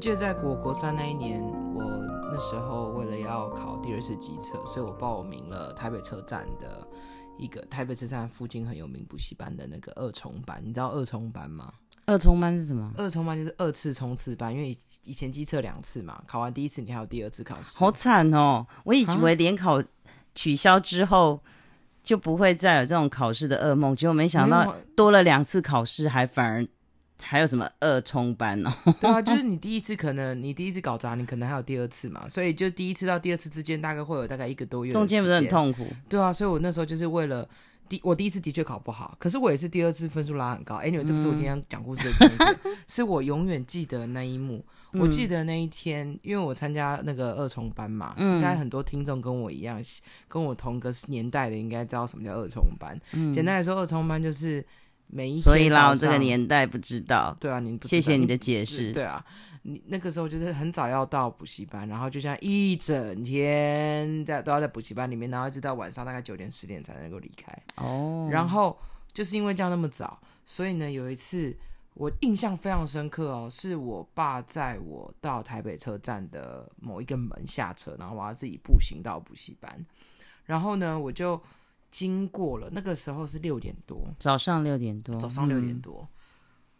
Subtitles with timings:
[0.00, 1.42] 记得在国国三那一年，
[1.74, 1.82] 我
[2.32, 6.88] 那时候为了要考第二次机测，所以我报名了台北车站的
[7.36, 10.58] 一个台北车站附近很有名补习班的那个二重班。
[10.64, 11.70] 你知道二重班吗？
[12.06, 12.90] 二重班是什么？
[12.96, 17.78] 二重班就是二次冲刺班，因为以前机测两次嘛，考完第一次你还有第二次考试。
[17.78, 18.66] 好惨哦！
[18.84, 19.82] 我以为联考
[20.34, 21.38] 取消之后
[22.02, 26.66] 就不会再有这种考试的噩梦，结果没想到多了两次考试，还反而。
[27.20, 28.72] 还有什么二冲班哦？
[29.00, 35.86] 对啊，就是你第一次可能你第一次搞砸，你可能还有第二次嘛，所以就第一次到第二次之间大概会有大概一个多月，中间不是很痛苦？
[36.08, 37.48] 对啊，所以我那时候就是为了
[37.88, 40.76] 第我第一次的确考不好，可是我也是第二次分数拉很高。
[40.78, 44.64] Anyway，这不是我今天讲故事的重点，嗯、 是我永远记得那一幕。
[44.92, 49.80] 我记得那一天，因为我参加那个二重班嘛，嗯、应该很多听众跟我一样，
[50.26, 52.98] 跟我同个年代的应该知道什么叫二重班。
[53.12, 54.64] 嗯、简单来说，二重班就是。
[55.12, 57.36] 每一天所以啦，我这个年代不知道。
[57.40, 58.92] 对啊，你谢谢你的解释。
[58.92, 59.24] 对啊，
[59.62, 67.52] 你那个时候就是很早要到补习班，然后就像一整天在都要在补习班里面，然后一直到晚上大概九点十点才能够离开。
[67.76, 68.28] 哦。
[68.30, 68.78] 然后
[69.12, 71.56] 就是因为这样那么早，所以呢，有一次
[71.94, 79.84] 我印象非常深刻哦，是我爸载我到台北车站的某一个门下车，然后我要自己步行到补习班，
[80.44, 81.40] 然后呢，我就。
[81.90, 86.08] 经过了那个时候是六点多，早上六点多，早上六点多，嗯、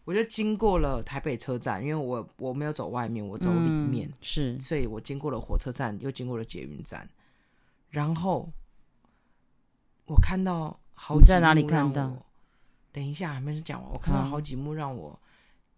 [0.05, 7.11] 我就经过了台北车站，因为我我没有走外面，我走里面，嗯、是，所以我经过了火车站，又经过了捷运站，
[7.89, 8.49] 然后
[10.07, 12.17] 我看到好几幕，在哪里看到？
[12.93, 15.19] 等一下还没讲完，我看到好几幕让我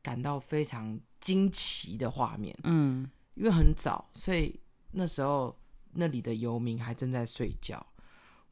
[0.03, 4.61] 感到非常惊奇的画面，嗯，因为很早，所以
[4.91, 5.57] 那时候
[5.93, 7.87] 那里的游民还正在睡觉。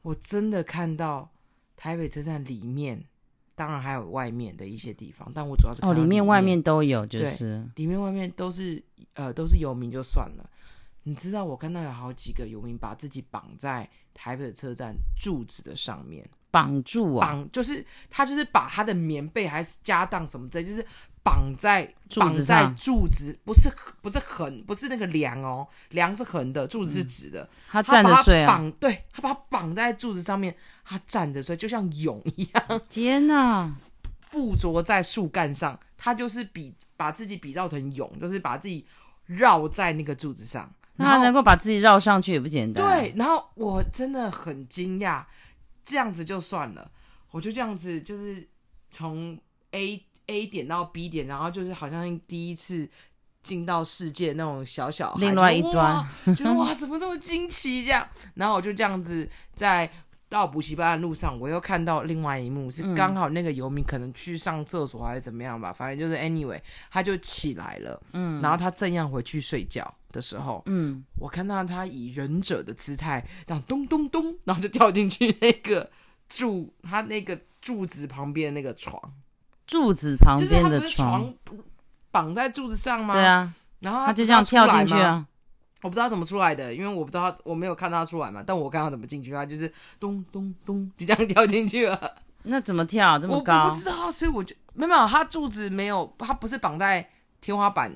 [0.01, 1.29] 我真的看到
[1.75, 3.03] 台北车站里面，
[3.55, 7.67] 当然还有外面的一些地方，但我主要是哦，里面外面都有，就是。
[7.75, 8.83] 里面外面都是
[9.13, 10.49] 呃都是游民就算了，
[11.03, 20.85] 你知道我看到有好几个游民把自己绑在台北车站柱子的上面，绑住啊，绑就是他就是把他的棉被还是家当什么之类，就是。
[21.23, 23.71] 绑在绑在柱子，不是
[24.01, 27.43] 不是横，不是那个梁哦，梁是横的，柱子是直的。
[27.43, 32.81] 嗯、他站着睡啊，绑对，他把他绑在柱子上面，他站着睡，就像蛹一样。
[32.89, 33.71] 天哪，
[34.21, 38.85] 附着在树干上，他就是比把自己比造成蛹，就是把自己
[39.25, 40.73] 绕在那个柱子上。
[40.95, 42.83] 那他能够把自己绕上去也不简单。
[42.83, 45.23] 对，然后我真的很惊讶，
[45.85, 46.91] 这样子就算了，
[47.29, 48.47] 我就这样子就是
[48.89, 49.37] 从
[49.71, 50.03] A。
[50.27, 52.89] A 点到 B 点，然后就是好像第一次
[53.43, 58.07] 进到世界那种小小孩，另外一端，觉得哇，怎么这么惊奇这样？
[58.35, 59.91] 然后我就这样子在
[60.29, 75.89] 到补习班的路上，我又看到另外一幕，是刚好那个游民可能去上厕所还是怎么样吧，反正就是 anyway，他就起来了，嗯，然后他正要回去睡觉的时候，嗯，我看到他以忍者的姿态这样咚咚咚，然后就跳进去那个
[76.29, 79.13] 柱，他那个柱子旁边那个床。
[79.71, 81.33] 柱子旁边的床
[82.11, 83.13] 绑在柱子上吗？
[83.13, 83.49] 对啊，
[83.79, 85.25] 然后他就这样跳进去啊。
[85.81, 88.43] 我不知道怎么出来的，因为我不知道，我没有看到他出来嘛。
[88.45, 92.17] 但我看他怎么进去，他就是咚咚咚就这样跳进去了。
[92.43, 93.63] 那怎么跳这么高？
[93.63, 97.89] 我不知道，所以我就没有，他柱子没有，他不是绑在天花板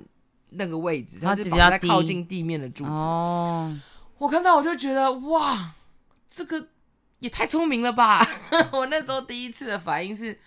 [0.52, 2.92] 那个位置，他是绑在靠近地面的柱子。
[2.92, 3.78] 哦，
[4.18, 5.74] 我看到我就觉得哇，
[6.26, 6.70] 这个
[7.20, 8.26] 也太聪明了吧！
[8.72, 10.40] 我那时候第一次的反应是。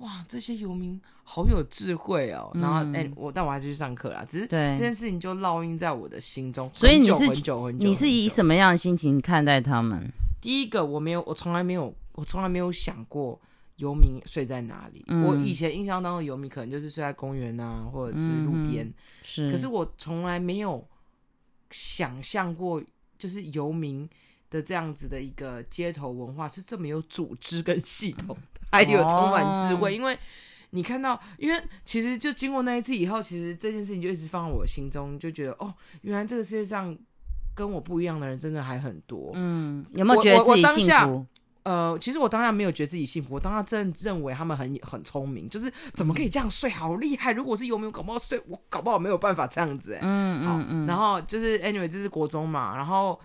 [0.00, 2.50] 哇，这些游民好有智慧哦！
[2.54, 4.24] 嗯、然后，哎、欸，我但我还是去上课啦。
[4.26, 7.86] 只是这件事情就烙印在我的心中，所以你是很久很久很久。
[7.86, 10.10] 你是以什么样的心情看待他们？
[10.40, 13.38] 第一个，我没有，我从来没有，我从来没有想过
[13.76, 15.04] 游民睡在哪里。
[15.08, 18.94] 嗯、我以前印象当中，游民可能就是睡在公园啊，或者是路边、嗯。
[19.22, 20.82] 是，可是我从来没有
[21.70, 22.82] 想象过，
[23.18, 24.08] 就是游民
[24.48, 28.34] 的这样子的一个街头文化是这么有组织跟系统。
[28.70, 30.16] 还有充满智慧，因为
[30.70, 36.96] 你看到，因为其实就经过那一次以后，其实这件事情就一直放在我心中，就觉得哦，原来这个世界上
[37.54, 39.32] 跟我不一样的人真的还很多。
[39.34, 41.26] 嗯，有没有觉得自己幸福？
[41.64, 47.32] 呃，其实我当然没有觉得自己幸福，我当然真的认为他们很很聪明，就是怎么可以这样睡，好厉害！
[47.32, 50.00] 如果是有没有搞不好睡，我搞不好没有办法这样子、欸。
[50.02, 50.86] 嗯嗯嗯。
[50.86, 53.18] 然后就是 anyway，这是国中嘛，然后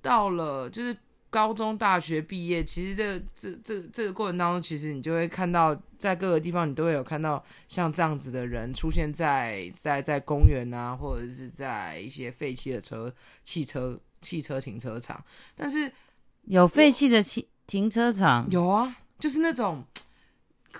[0.00, 0.96] 到了就是。
[1.32, 13.10] 高中、大学毕业，其实这个、这、这、这个过程当中，其实你就会看到，在各个地方，你都会有看到像这样子的人出现在在在公园啊，或者是在一些废弃的车、
[13.42, 15.24] 汽车、汽车停车场。
[15.56, 15.90] 但是
[16.42, 18.46] 有废弃的停停车场？
[18.50, 19.82] 有啊，就是那种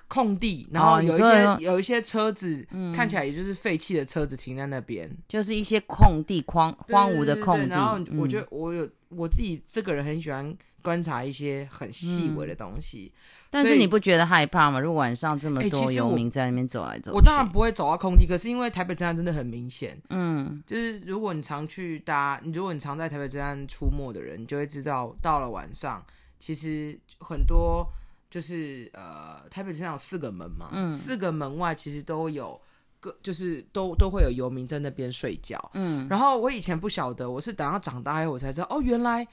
[0.06, 7.68] 空地，然后有一些、哦、有一些车子、嗯、看起来也就是废弃的车子停在那边，就是一些空地荒荒芜的空地。
[7.68, 13.12] 然后我觉得我有、嗯、我自己这个人很喜欢观察一些很细微的东西。
[13.14, 13.20] 嗯、
[13.50, 14.80] 但是你不觉得害怕吗？
[14.80, 18.26] 如果晚上这么多游民在那边走来走去，我当然不会走到空地。
[18.26, 26.04] 可是因为台北车站真的很明显，嗯，就是如果你常去搭，你如果你常在台北车站出没的人，你就会知道到了晚上，
[26.38, 27.86] 其实很多。
[28.32, 32.58] 就是呃，台北车站有四个门嘛，嗯、四个门外其实都有
[33.02, 35.58] 个，就是都都会有游民在那边睡觉。
[35.74, 39.26] 嗯，然后我以前不晓得，我是等到长大以后我才知道，哦，原来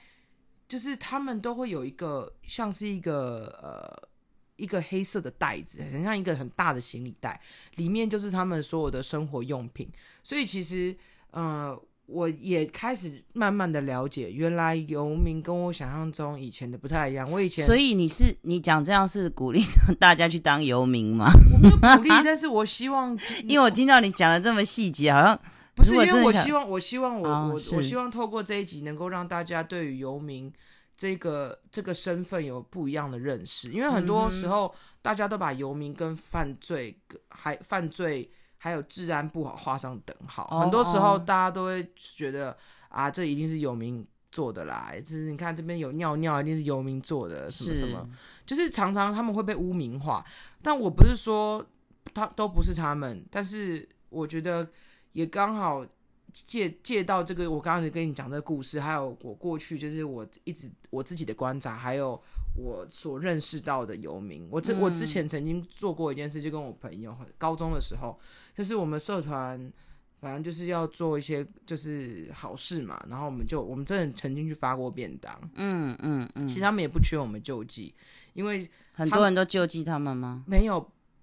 [0.68, 4.08] 就是他们都会有一个像是一个呃
[4.56, 7.40] 一个黑色的袋子，很像一个很大的行李袋，
[7.76, 9.88] 里面就是他们所有的生活用品。
[10.22, 10.94] 所以其实
[11.30, 11.80] 呃。
[12.10, 17.30] 我也开始慢慢的了解，原来游民跟我想象中以前的不太一样。
[17.30, 19.62] 我以前，所以你是你讲这样是鼓励
[19.98, 21.30] 大家去当游民吗？
[21.52, 23.16] 我没有鼓励，但是我希望，
[23.46, 25.40] 因为我听到你讲的这么细节，好像
[25.74, 30.52] 不是因为我希望，我希望我、哦、我我希望透过这一集能够让大家对于游民
[30.96, 36.98] 这个这个身份有不一样的认识，因为很多时候大家都把游民跟犯罪
[37.28, 38.30] 还犯罪。
[38.62, 42.56] 还有治安不好画上等号，oh, 很多时候大家都会觉得、oh.
[42.90, 44.92] 啊，这一定是有名做的啦。
[44.98, 48.06] 就是你看这边有尿尿，一定是有名做的，什么什么，
[48.44, 50.22] 就是常常他们会被污名化。
[50.60, 51.64] 但我不是说
[52.12, 54.68] 他都不是他们，但是我觉得
[55.12, 55.82] 也刚好
[56.30, 62.22] 借借到这个，我刚刚跟你讲这个故事，还有我过去就是我一直我自己的观察，还有。
[62.62, 68.18] 我所认识到的游民，我之我之前曾经做过一件事，就跟我朋友，高中的时候，
[68.54, 69.72] 就是我们社团，
[70.20, 77.94] 反正就是要做一些就是好事嘛，然后我们就我们真的曾经去发过便当，嗯嗯嗯，其实他们也不缺我们救济，
[78.34, 80.44] 因为很多人都救济他们吗？
[80.46, 80.80] 没有，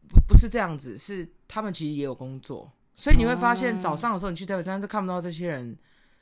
[0.09, 5.77] 不不是这样子，是他们其实也有工作，所以你会发现早上的时候你去台北站都看不到这些人。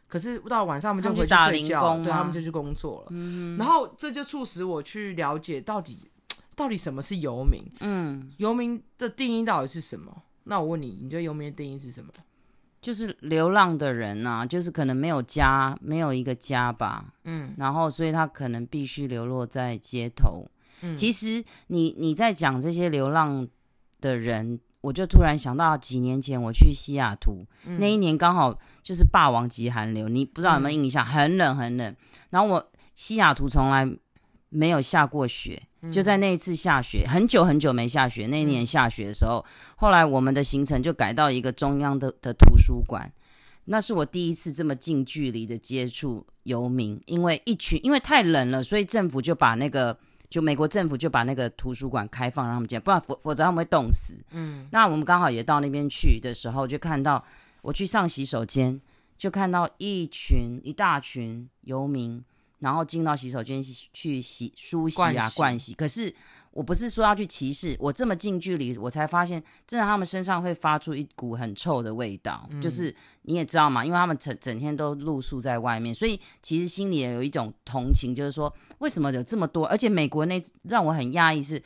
[0.08, 3.08] 可是到晚上，他们就回去睡觉，他对他们就去工作了。
[3.10, 5.98] 嗯，然后这就促使我去了解到底
[6.56, 7.60] 到底什么是游民。
[7.80, 10.24] 嗯，游民的定义到底是什么？
[10.44, 12.12] 那我问你，你觉得游民的定义是什么？
[12.82, 17.14] 就是流浪的人啊，就是可能没有家，没有一个家吧。
[17.24, 20.48] 嗯，然后所以他可能必须流落在街头。
[20.82, 23.48] 嗯，其实你你在讲这些流浪
[24.00, 24.60] 的人。
[24.86, 31.04] 我就突然想到，几年前我去西雅图，嗯、那一年刚好就是霸王级寒流，你不知道有没有印象？
[31.04, 31.96] 嗯、很冷很冷。
[32.30, 33.90] 然后我西雅图从来
[34.50, 38.28] 没有下过雪，嗯、就在那一次下雪，很久很久没下雪。
[38.28, 43.12] 那一年下雪的时候，嗯、后来我们的行程就改到一个中央的的图书馆，
[43.66, 49.98] 那是我第一次这么近距离的接触游民，因为一群因为太冷了，所以政府就把那个。
[50.36, 54.20] 就美国政府就把那个图书馆开放让他们进，不然否否则他们会冻死。
[54.32, 57.24] 嗯，那我们刚好也到那边去的时候，就看到
[57.62, 58.82] 我去上洗手间，
[59.18, 62.22] 就看到一群一大群游民，
[62.60, 65.74] 然后进到洗手间去洗梳洗啊盥洗，洗。
[65.74, 66.14] 可是
[66.56, 72.96] 我不是说要去歧视，我这么近距离，我才发现真的他们身上会发出一股很臭的味道，嗯、就是。
[73.28, 79.66] 你也知道嘛，因为他们整整天都露宿在外面，所以其实心里也有一种同情，就是说为什么有这么多？
[79.66, 81.60] 而且美国那让我很讶异是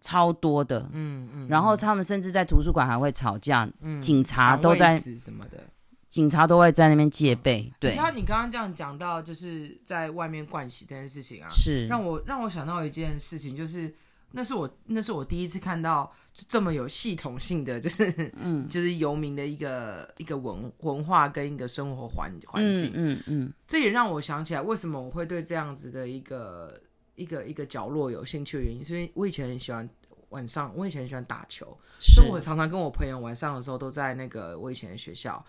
[0.00, 1.48] 超多的，嗯嗯。
[1.48, 5.64] 然后他们甚至在图书馆还会吵架，嗯、警察都在什么的，
[6.08, 7.72] 警察都会在那边戒备。
[7.80, 13.92] 对，你知道你刚刚这样讲到，就是在外面灌洗这件事情啊，是让我让我想到一件事情，就是。
[14.36, 26.78] 那是我，那是我第一次看到这么有系统性的，就是， 嗯，就是游民的一个一个文文化跟一个生活环环境，嗯嗯，嗯，这也让我想起来，为什么我会对这样子的一个
[27.14, 29.88] 一个一个角落有兴趣的原因，是因为我以前很喜欢
[30.28, 35.42] 晚上，我以前很喜欢打球，所以我常常跟我朋友晚上的时候都在那个我以前的学校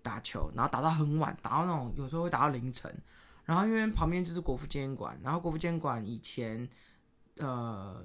[0.00, 2.90] 打球，然后打到很晚，打到那种有时候会打到凌晨，
[3.44, 6.66] 然后因为旁边就是国父纪念馆，然后国父纪念馆以前。
[7.38, 8.04] 呃，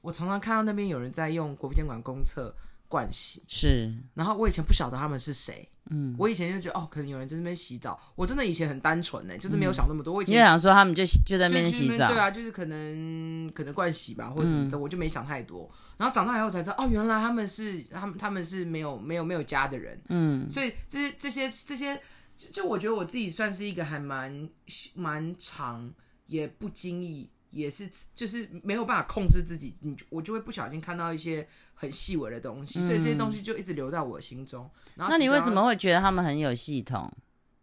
[0.00, 2.54] 我常常看到那边有人在用国父纪念馆公厕
[2.88, 3.92] 灌洗，是。
[4.14, 8.00] 然后我以前不晓得他们是谁，嗯，我以前就觉得哦，可能有人在那边洗澡。
[8.16, 10.12] 我真的以前很单纯呢，就是没有想那么多。
[10.12, 15.70] 嗯、我以前想说他们就就在那边洗澡，对啊，就是可能可能灌洗吧，或者什么的，我就没想太多。
[15.96, 22.00] 然后长大以后才知道，哦，原来他们是他们他们是没有没有没有家的人，嗯，所以这些这些这些，
[22.38, 24.48] 就我觉得我自己算是一个还蛮
[24.94, 25.92] 蛮长，
[26.26, 27.30] 也不经意。
[27.50, 34.68] 也是，就是没有办法控制自己，你我就会不小心看到一些很细微的东西，嗯、所以这些东西就一直留在我心中。
[34.94, 37.12] 然后，那你为什么会觉得他们很有系统？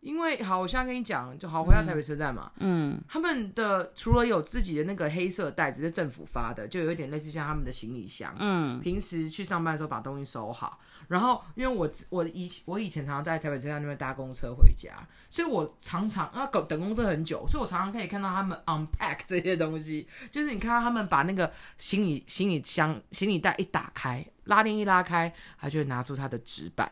[0.07, 2.49] 因为好，我现在跟你讲，就好回到台北车站嘛。
[2.59, 8.33] 嗯，他们的除了有自己的那个黑色袋子是政府发的，就有一点类似像他们的行李箱。
[8.39, 10.79] 嗯，平时去上班的时候把东西收好。
[11.09, 14.91] 然后，因为我我以我以前常常在台北车站那边搭公车回家，
[15.29, 20.07] 所以我常常啊等等公车很久，所以我常常可以看到他们 unpack 这些东西。
[20.31, 26.89] 就是你看到他们把那个行李行李箱行李袋一打开，拉链一拉开，他就会拿出他的纸板，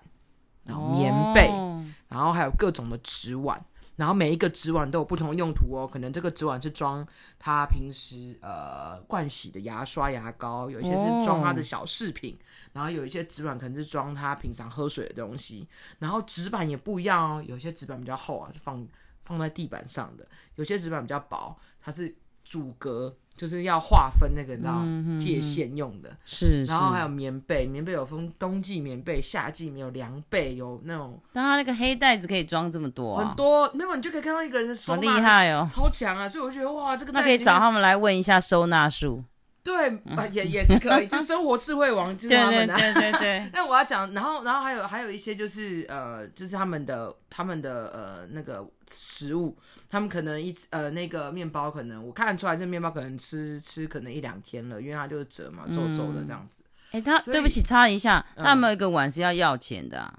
[0.66, 1.75] 然后棉被，哦、
[2.08, 3.64] 然后还有各种的纸碗。
[3.96, 7.08] 然后每一个纸碗都有不同的用途哦，可能这个纸碗是装
[7.40, 12.44] 他平时呃盥洗的牙刷、牙膏，有一些是装他的小饰品，哦、
[12.74, 15.66] 然后有一些纸碗可能是装他平常喝水的东西。
[15.98, 18.86] 然后纸板也不一样哦，有些纸板比较厚啊，是放
[19.24, 22.14] 放在地板上的；有些纸板比较薄，它是
[22.46, 23.18] 阻隔。
[23.38, 24.82] 就是要划分那个，你知道
[25.20, 26.64] 界限用的，是。
[26.64, 31.22] 然后还有棉被，棉被有分冬季棉被、夏季没，有凉被，有那种。
[31.34, 33.70] 但他那个黑袋子可以装这么多，很多。
[33.74, 36.30] 那么你就可以看到一个人的收纳，好厉害哦，超强啊！
[36.30, 39.22] 所以我就觉得哇，这个那可以找他们来问一下收纳术。
[39.66, 40.00] 对，
[40.32, 42.76] 也也是可以， 就生活智慧王就是他们的。
[42.76, 43.50] 对对对对。
[43.52, 49.58] 但 我要讲，然后然后还有还有一些就是呃，就是他们的他们的呃那个食物，
[49.90, 56.62] 他们可能一呃那个面包，可能我看得出来，这面包可能吃吃可能一两天了，因为它就是折嘛，皱皱的这样子。
[56.92, 60.14] 哎，他对不起，插一下，他有没有一个碗是要要钱的？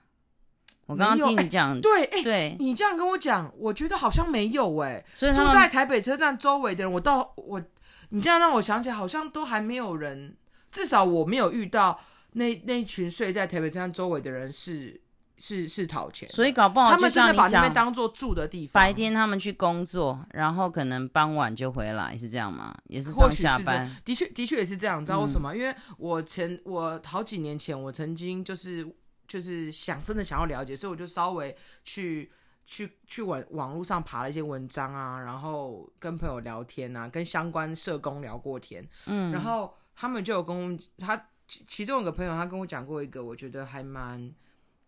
[0.87, 5.05] 我刚刚听你讲，对，哎，对，你这样跟我讲，我觉得好像没有哎。
[5.15, 7.63] 所以住在台北车站周围的人，我到我。
[8.11, 10.37] 你这样让我想起来，好像都还没有人，
[10.71, 11.99] 至少我没有遇到
[12.33, 15.01] 那那群睡在台北车站周围的人是
[15.37, 18.83] 是是讨钱，所以搞不好他们真的把那边当做住的地方。
[18.83, 22.77] 白天他们去工作，然后可能傍晚就回来，是这样吗？
[22.87, 23.91] 也是上下班。
[24.05, 25.55] 的确的确也是这样，你知道为什么？
[25.55, 28.87] 嗯、因为我前我好几年前，我曾经就是
[29.29, 32.31] 就是想真的想要了解，所以我就稍微去。
[32.67, 44.35] 去去网网络上爬了一些文章啊，然后跟朋友聊天啊，跟相关社工聊过天，嗯，然后他们就有跟我他其其中有个朋友，他跟我讲过一个，我觉得还蛮，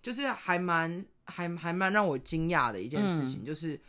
[0.02, 3.80] 就是还蛮还还蛮让我惊讶的一件事情，嗯、就是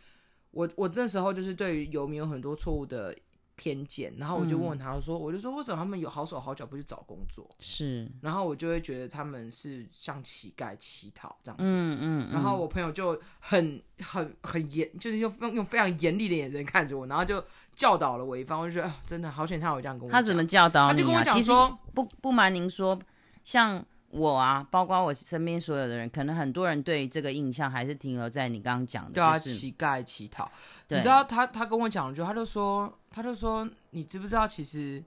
[0.52, 3.14] 我我那时候就是对于游民有很多错误的。
[3.60, 7.46] 偏见，然后我就问他说：“嗯、我就说为什么他们有好手好脚不去找工作？
[7.58, 11.64] 是，然后我就会觉得他们是像乞丐乞讨这样子。
[11.66, 18.58] 嗯嗯，然后我朋友就很很很严，就是用用非常严厉的眼神看着我，然后就教导了我一番。
[18.58, 20.10] 我就觉得真的好险，他有这样跟我。
[20.10, 20.92] 他怎么教导你、啊？
[20.92, 22.98] 他就跟我讲说，不不瞒您说，
[23.44, 30.50] 像。”我啊，包括我身边所有的人，可能很多人对这个印象还是停留在你刚刚讲的，对啊，就是乞丐乞讨。
[30.88, 35.02] 你知道他他跟我讲就他就说他就说，你知不知道其实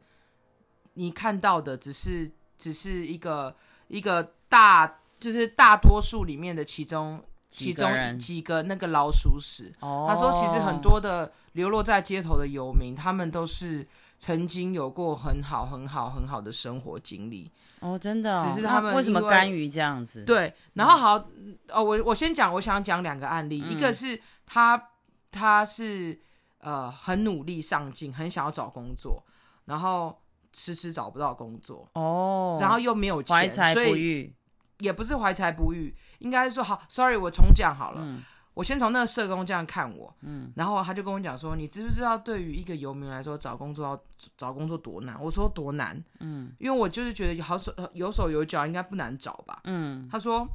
[0.93, 3.53] 你看到的只是只是一个
[3.89, 9.74] 一个大就是大多数里面的其中其中几个那个老鼠屎。
[9.81, 13.86] 哦，他说其实很多的流落在街头的游民，他们都是
[14.24, 17.51] 曾经有过很好很好很好的生活经历。
[17.82, 20.24] 哦，真的、哦，只是他们为什么甘于这样子？
[20.24, 24.82] 对，然后好，嗯、哦，我我先讲，我想讲两个案例，嗯、一个是他
[25.30, 26.18] 他是
[26.60, 29.22] 呃很努力上进，很想要找工作，
[29.65, 30.18] 然后
[30.53, 34.34] 迟迟找不到工作哦，然后又没有钱，怀才不遇，
[34.80, 38.01] 也不是怀才不遇，应该是说好，sorry，我重讲好了。
[38.01, 44.03] 嗯我先从那个社工这样看我，嗯，然后他就跟我讲说，你知不知道对于一个游民来说，找工作要
[44.38, 45.19] 找工作多难？
[45.22, 50.07] 我说多难，嗯，因为我就是觉得好手有手有脚，应该不难找吧，嗯。
[50.12, 50.48] 他说，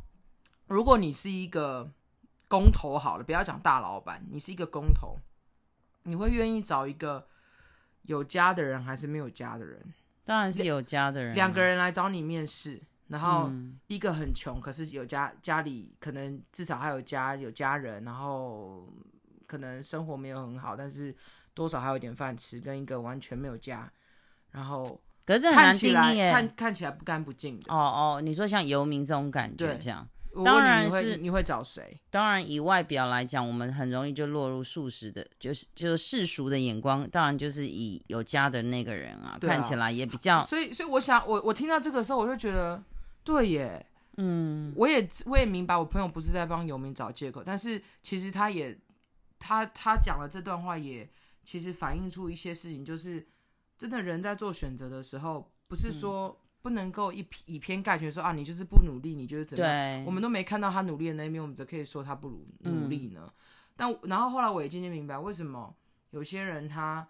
[0.66, 1.90] 如果你是一个
[2.46, 5.18] 工头好了，不要讲大老板，你是一个工头，
[6.04, 7.26] 你会愿意找一个
[8.02, 9.92] 有家的人还是没有家的人？
[10.24, 12.80] 当然是有家的人，两个人来找你面试。
[13.08, 13.50] 然后
[13.86, 18.86] 一个很穷，可是有家家里可能至少还有家有家人，然后
[19.46, 21.14] 可能生活没有很好，但是
[21.54, 22.60] 多少还有点饭吃。
[22.60, 23.90] 跟一个完全没有家，
[24.50, 27.72] 然后可是很难定义，看看起来不干不净的。
[27.72, 31.98] 哦哦，你说像游民这种感觉这样，对当然是你会找谁？
[32.10, 37.08] 当然以外表来讲，我们很容易就落入素食的，就是就是世俗的眼光。
[37.08, 40.42] 当然就是以有家的那个人啊，啊看起来也比较。
[40.42, 42.82] 所以所以我想，我我听到这个时候，我就觉得。
[43.28, 48.74] 对耶，嗯，我也我也明白，我朋友不是在帮游民找借口，但是其实他也
[49.38, 51.06] 他他讲了这段话也
[51.44, 53.28] 其实反映出一些事情，就是
[53.76, 60.06] 真的人在做选择的时候，不是说不能够一以偏概全说啊，你就是不努力，你就是怎么样，对。
[60.06, 63.24] 我们都没看到他努力的那一面，我们则可以说他不努努力呢？
[63.26, 63.32] 嗯、
[63.76, 65.76] 但然后后来我也渐渐明白，为什么
[66.12, 67.06] 有些人他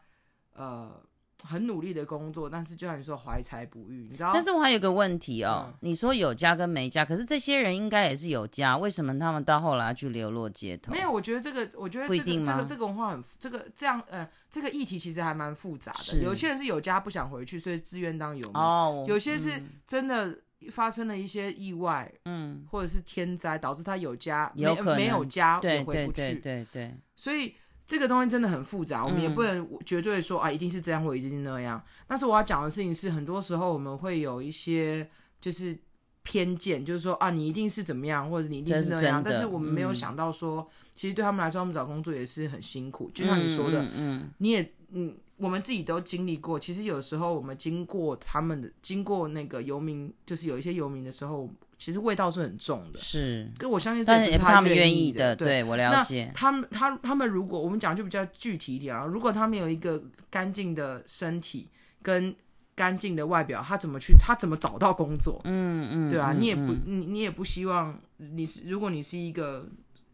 [0.54, 1.00] 呃
[1.44, 4.32] 很努力的工作，但是就像你说怀才不遇，你知道？
[4.32, 10.92] 但是我还有个问题哦，嗯、你说有家跟没家，可是这些人应该也是有家，为什么他们到后来去流落街头？
[10.92, 12.44] 没有，我觉得这个，我觉得、这个、定？
[12.44, 16.22] 这个这个文化很这个这样呃，这个议题其实还蛮复杂的。
[16.22, 18.56] 有些人是有家不想回去，所以自愿当游民。
[18.56, 20.36] 哦，有些是真的
[20.72, 27.54] 发生了一些意外，嗯，或者是天灾导致他有家有没没有家也回不去，对对对，对，对，所以。
[27.88, 31.82] 这个东西真的很复杂，我们也不能绝对说、嗯、啊，一定是这样或一定是那样。
[32.06, 35.08] 但是我要讲的事情是，很多时候我们会有一些
[35.40, 35.74] 就是
[36.22, 39.18] 偏见，就是说啊，你一定是怎么样，或者你一定是那样。
[39.20, 43.10] 是但是我们没有想到说，嗯、其实对他们来说，他们找工作也是很辛苦。
[43.14, 46.60] 就像你说的，嗯，嗯嗯你也嗯，我们自己都经历过。
[46.60, 51.48] 其实有时候我们经过他们的，经过那个游民，就是有一些游民的时候。
[51.78, 56.30] 其实味道是很重的，是，跟我相信这是他们愿意的，对，我了解。
[56.34, 61.68] 他们他他们如果我们讲就比较具体一点啊，如果他们有一个干净的身体
[62.02, 62.34] 跟
[62.74, 64.12] 干净的外表，他怎么去？
[64.18, 65.40] 他怎么找到工作？
[65.44, 69.68] 嗯嗯，对啊，你也不你你也不希望你是如果你是一个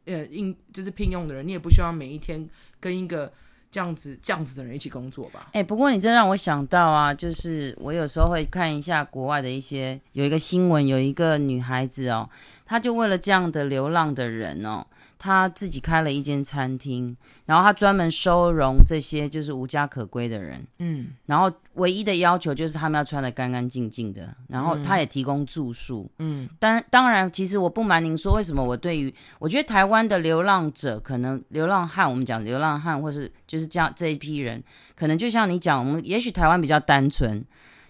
[0.04, 2.46] 呃应就是聘用的人，你也不希望每一天
[2.78, 3.32] 跟一个。
[3.74, 5.48] 这样子，这样子的人一起工作吧。
[5.52, 12.30] 哎、不过你真让我想到啊，就是我有时候会看一下国外的一些，有一个新闻，有一个女孩子哦，
[12.64, 14.86] 她就为了这样的流浪的人哦。
[15.18, 17.16] 他自己开了一间餐厅，
[17.46, 34.62] 然后他专门收容这些就是无家可归的人，嗯，然后唯一的要求就是他们要穿的干干净净的，然后他也提供住宿，嗯，当当然，其实我不瞒您说，为什么我对于我觉得台湾的流浪者，可能流浪汉，我们讲流浪汉，或是就是这样这一批人，
[34.94, 37.44] 可能就像你讲，我们也许台湾比较单纯，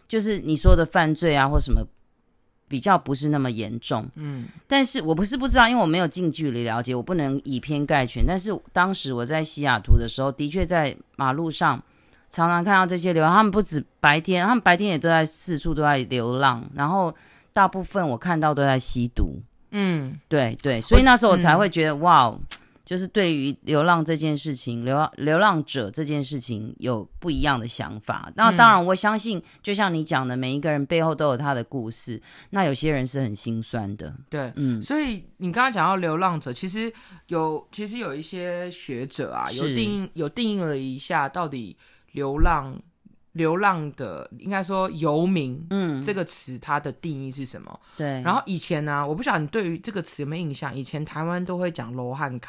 [0.07, 1.85] 就是你说的犯罪啊或什么。
[2.75, 8.26] 比较不是那么严重，嗯，但是我不是不知道，因为我没有近距离了解，我不能以偏概全。
[8.26, 11.81] 但是当时我在西雅图的时候，的确在马路上
[12.31, 17.14] 常常看到这些流浪，他们不止白天，他们白天也都在四处都在流浪，然后
[17.52, 19.40] 大部分我看到都在吸毒，
[19.71, 22.35] 嗯，对对，所以那时候我才会觉得、嗯、哇。
[22.85, 28.31] 就是对于流浪这件事情，流浪流浪者这件事情有不一样的想法。
[28.37, 32.20] 那当然，我相信，就像你讲的，每一个人背后都有他的故事。
[32.51, 34.83] 那有些人是很心酸的，对，嗯。
[34.83, 36.92] 所以你刚刚讲到流浪者，其实
[37.29, 41.77] 有，其实有一些学者啊，有定有定义了一下，到底
[42.12, 42.79] 流浪。
[43.35, 47.81] 流浪的，应该说游民，嗯，这个词它的定义是什么？
[47.97, 48.20] 对。
[48.23, 50.75] 然后以前呢、啊，我不晓得你对于这个词有没有印象？
[50.75, 52.49] 以前台湾都会讲罗汉脚。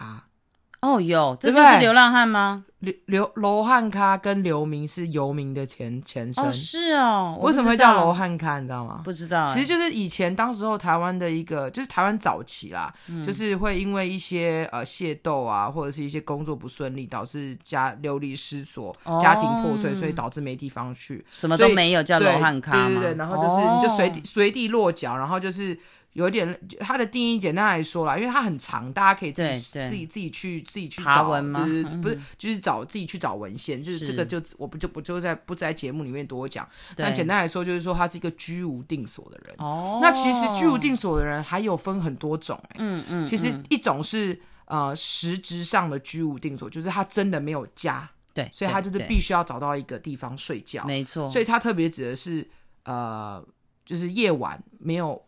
[0.86, 2.64] 哦，有，这就是流浪汉吗？
[2.80, 6.44] 流流罗汉咖跟流民是游民的前前身。
[6.44, 7.36] 哦，是哦。
[7.42, 8.60] 为什么会叫罗汉咖？
[8.60, 9.02] 你知道吗？
[9.04, 9.48] 不知道。
[9.48, 22.72] 其实就是以前当时候台湾的一个，就是台湾早期啦，嗯、就是会因为一些呃械斗啊，或者是一些工作不顺利，导致家流离失所，哦、家庭破碎，所以导致没地方去，什么都没有，叫罗汉咖。
[22.72, 25.76] 对对对，然后就是你就随地、哦、随地落脚，然后就是。
[26.16, 31.60] 有一点，它的定义简单来说啦，因为它很长，大家可以自己自己自己去自己去找文吗？
[31.60, 36.66] 就是不是就是找自己去找文献，就是这个就我不就不就在不在节目里面多讲。
[36.96, 39.56] 但简单来说，就是说他是一个居无定所的人。
[39.58, 51.28] 哦，那其实居无定所的人还有分很多种，嗯嗯，其实一种是呃实质上的居无定所，就是他真的没有家，对，所以他就是必须要找到一个地方睡觉，没错。
[51.28, 52.50] 所以他特别指的是
[52.86, 53.46] 呃，
[53.84, 55.22] 就是夜晚没有。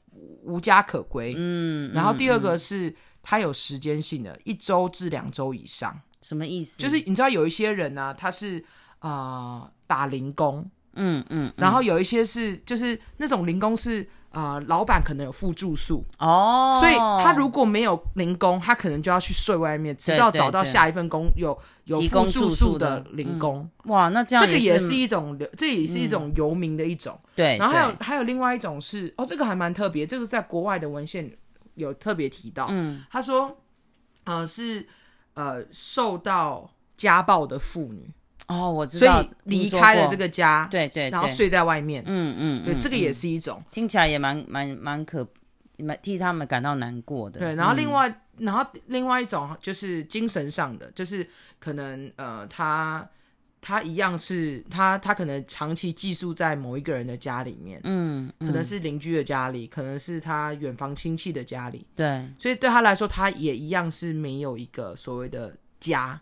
[0.43, 6.81] 无家可归，嗯，然后第二个是他有时间性的，一周至两周以上，什么意思？
[6.81, 8.63] 就是你知道有一些人呢、啊，他是
[8.99, 14.07] 啊、呃、打零工，嗯嗯，然后有一些是就是那种零工是。
[14.29, 23.59] 啊、呃，老板可能有付住宿哦，所以他如果没有零工，他可能就要去睡外面，直到找到下一份工有有付住宿的零工。
[23.85, 27.17] 嗯、哇，那这样这个也是一种，这也是一种游民的一种。
[27.35, 31.31] 对、嗯，然后还有还有另外一种是哦，这个还蛮特别，这个是在国外的文献
[31.75, 32.67] 有特别提到。
[32.69, 33.57] 嗯，他说，
[34.25, 34.85] 呃，是
[35.33, 38.11] 呃受到家暴的妇女。
[38.47, 45.27] 哦，我知道，所以离开了这个家，对，对对，然后睡在外面，嗯嗯，对，这个也是一种，听起来也蛮蛮蛮可，
[45.77, 47.39] 蛮替他们感到难过的。
[47.41, 51.27] 对，然后另外，嗯、然后另外一种就是精神上的，就是
[51.59, 53.05] 可能呃，他
[53.59, 66.21] 他一样是他他可能长期寄宿在某一个人的家里面，嗯，可能是邻居的家里，可能是他远房亲戚的家里，对，所以对他来说，他也一样是没有一个所谓的家。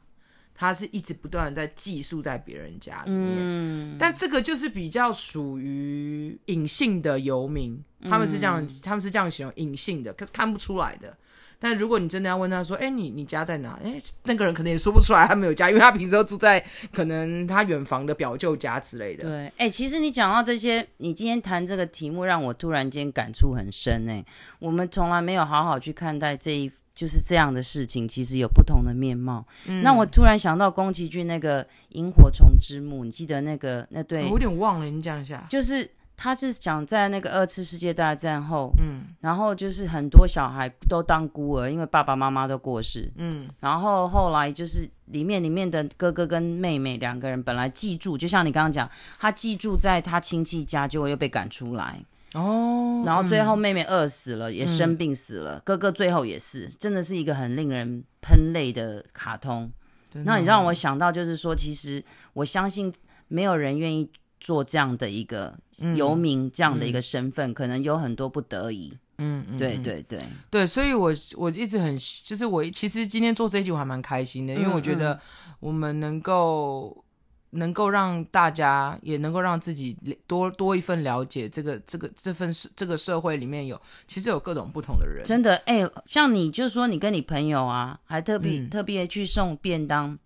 [0.58, 11.15] 他是一直不断的在寄宿在别人家里面，嗯、但这个就是比较属于隐性的游民，他们是这样，嗯、他们是这样形容隐性的，可是看不出来的。
[11.58, 13.80] 但如果你真的要问他说，哎，你你家在哪？
[13.84, 16.63] 哎，那个人可能也说不出来他没有家，因为他平时都住在
[16.94, 19.28] 可能他远房的表舅家之类的。
[19.28, 24.08] 对，哎，其实你讲到这些，你今天谈这个题目，让我突然间感触很深。
[24.10, 24.24] 哎，
[24.60, 26.72] 我们从来没有好好去看待这一。
[26.95, 29.45] 就是这样的事情，其实有不同的面貌。
[29.67, 34.23] 嗯、那我突然想到宫崎骏那个《萤火虫之墓》，你记得那个那对？
[34.23, 35.45] 我有点忘了，你讲一下。
[35.49, 52.01] 就是他是讲在那个二次世界大战后，嗯，然后就是很多小孩都当孤儿，因为爸爸妈妈都过世，嗯，然后后来就是里面里面的哥哥跟妹妹两个人本来寄住，就像你刚刚讲，他寄住在他亲戚家，结果又被赶出来。
[52.36, 59.71] 哦，然后最后妹妹饿死了，嗯、也生病死了，哥哥最后也是，真的是一个很令人喷泪的卡通。
[60.26, 62.93] 那你让我想到，就是说，其实我相信
[63.30, 65.58] 没有人愿意做这样的一个
[65.95, 68.98] 游民，这样的一个身份，嗯、可能有很多不得已。
[69.17, 70.19] 嗯，嗯对对对
[70.50, 75.17] 对，所以我我一直很，就是我其实今天做这一集我还蛮开心的，因为我觉得
[75.62, 77.05] 我们能够。
[77.56, 90.18] 能够让大家也能够让自己多多一份了解，这个这个这份这个社会里面有其实有各种不同的人，真的哎、欸，像你就说你跟你朋友啊，还特别、嗯、特别去送便当。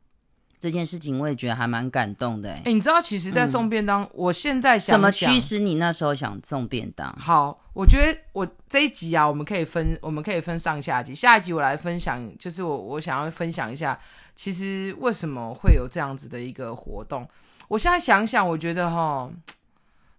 [0.60, 2.52] 这件事情我也觉得还蛮感动的。
[2.52, 7.15] 哎、欸，你知道，其实，在送便当，嗯、我现在想，想什么驱使你那时候想送便当？
[7.17, 11.15] 好，我觉得我这一集啊，我们可以分，我们可以分上下集。
[11.15, 13.98] 下一集我来分享，就是我我想要分享一下，
[14.36, 17.26] 其实为什么会有这样子的一个活动。
[17.69, 19.32] 我现在想想，我觉得哈，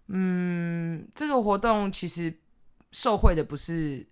[0.07, 2.35] 嗯，这个活动其实
[2.91, 4.03] 受惠的不是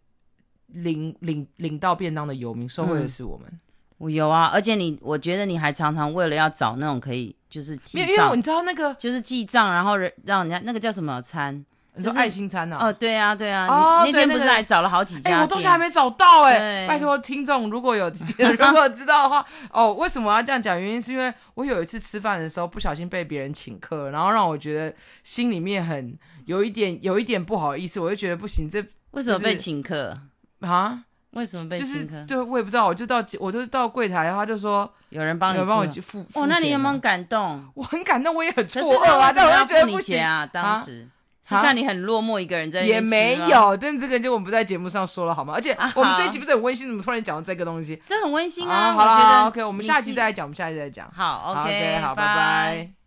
[0.67, 3.47] 领领领到便当的游民，受惠的是我们。
[3.49, 3.59] 嗯
[3.99, 12.77] 我有啊，而且你，我觉得你还常常为了要找那种可以就是记账，因为你知道那个就是记账，然后人让人家那个叫什么餐，你说爱心餐呢？
[12.79, 15.31] 哦，对啊，对啊，哦，那天不是还找了好几家？
[15.31, 18.09] 哎，我东西还没找到哎，拜托听众如果有
[18.39, 20.79] 如果知道的话，哦，为什么要这样讲？
[20.79, 28.81] 原因是因为我有一次吃饭的时候不小心被别人请客，然后让我觉得心里面很有一点有一点不好意思，我就觉得不行，这
[29.11, 30.15] 为什么被请客
[30.61, 31.03] 啊？
[31.31, 36.25] 为什么被就是对，我也不知道，我就到我就到柜台，他就说有人帮你，有帮我付。
[36.33, 37.63] 哦，那你有没有感动？
[37.75, 39.31] 我很感动，我也很错愕啊！
[39.35, 40.45] 但我就觉得不行啊。
[40.45, 41.07] 当时
[41.43, 45.53] 是看你很落寞，一个人在也没有，但这个就我们不在节目上说了好吗？
[45.55, 48.01] 而且我们这一集不是很温馨，怎么突然讲到这个东西？
[48.05, 48.93] 这很温馨啊！
[48.93, 51.09] 好了，OK，我们下一集再来讲，我们下一集再讲。
[51.15, 52.98] 好，OK，好，拜拜。